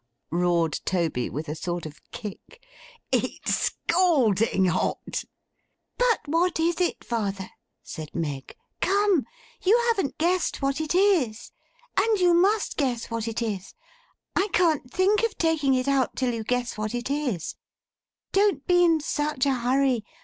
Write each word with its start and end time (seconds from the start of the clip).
'Ha, 0.31 0.35
ha, 0.35 0.35
ha!' 0.35 0.41
roared 0.41 0.79
Toby, 0.83 1.29
with 1.29 1.47
a 1.47 1.53
sort 1.53 1.85
of 1.85 2.01
kick. 2.09 2.65
'It's 3.11 3.53
scalding 3.55 4.65
hot!' 4.65 5.23
'But 5.99 6.21
what 6.25 6.59
is 6.59 6.81
it, 6.81 7.03
father?' 7.03 7.51
said 7.83 8.15
Meg. 8.15 8.57
'Come. 8.79 9.27
You 9.61 9.79
haven't 9.89 10.17
guessed 10.17 10.59
what 10.59 10.81
it 10.81 10.95
is. 10.95 11.51
And 11.99 12.19
you 12.19 12.33
must 12.33 12.77
guess 12.77 13.11
what 13.11 13.27
it 13.27 13.43
is. 13.43 13.75
I 14.35 14.47
can't 14.53 14.91
think 14.91 15.21
of 15.21 15.37
taking 15.37 15.75
it 15.75 15.87
out, 15.87 16.15
till 16.15 16.33
you 16.33 16.43
guess 16.43 16.79
what 16.79 16.95
it 16.95 17.11
is. 17.11 17.53
Don't 18.31 18.65
be 18.65 18.83
in 18.83 19.01
such 19.01 19.45
a 19.45 19.53
hurry! 19.53 20.03